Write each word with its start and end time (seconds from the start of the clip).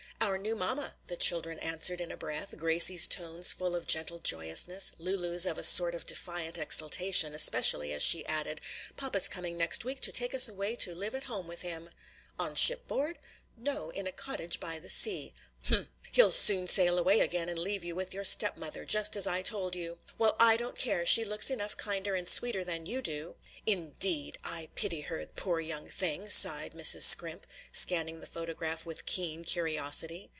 "Our 0.23 0.37
new 0.37 0.55
mamma," 0.55 0.93
the 1.07 1.17
children 1.17 1.57
answered 1.59 1.99
in 1.99 2.11
a 2.11 2.15
breath, 2.15 2.55
Gracie's 2.55 3.07
tones 3.07 3.51
full 3.51 3.75
of 3.75 3.87
gentle 3.87 4.19
joyousness, 4.19 4.91
Lulu's 4.99 5.47
of 5.47 5.57
a 5.57 5.63
sort 5.63 5.95
of 5.95 6.05
defiant 6.05 6.59
exultation, 6.59 7.33
especially 7.33 7.91
as 7.91 8.03
she 8.03 8.23
added, 8.27 8.61
"Papa's 8.95 9.27
coming 9.27 9.57
next 9.57 9.83
week 9.83 9.99
to 10.01 10.11
take 10.11 10.35
us 10.35 10.47
away 10.47 10.75
to 10.75 10.93
live 10.93 11.15
at 11.15 11.23
home 11.23 11.47
with 11.47 11.63
him." 11.63 11.89
"On 12.37 12.53
shipboard?" 12.53 13.17
"No, 13.57 13.89
in 13.89 14.05
a 14.05 14.11
cottage 14.11 14.59
by 14.59 14.77
the 14.77 14.89
sea." 14.89 15.33
"Humph! 15.65 15.87
he'll 16.13 16.31
soon 16.31 16.67
sail 16.67 16.97
away 16.97 17.19
again 17.19 17.47
and 17.47 17.59
leave 17.59 17.83
you 17.83 17.93
with 17.95 18.15
your 18.15 18.23
step 18.25 18.57
mother, 18.57 18.83
just 18.83 19.15
as 19.15 19.27
I 19.27 19.43
told 19.43 19.75
you." 19.75 19.99
"Well, 20.17 20.35
I 20.39 20.57
don't 20.57 20.77
care, 20.77 21.05
she 21.05 21.23
looks 21.23 21.51
enough 21.51 21.77
kinder 21.77 22.15
and 22.15 22.27
sweeter 22.27 22.63
than 22.63 22.87
you 22.87 23.03
do." 23.03 23.35
"Indeed! 23.67 24.39
I 24.43 24.69
pity 24.73 25.01
her, 25.01 25.23
poor 25.35 25.59
young 25.59 25.87
thing!" 25.87 26.27
sighed 26.29 26.73
Mrs. 26.73 27.01
Scrimp, 27.01 27.45
scanning 27.71 28.21
the 28.21 28.25
photograph 28.27 28.87
with 28.87 29.05
keen 29.05 29.43
curiosity. 29.43 30.29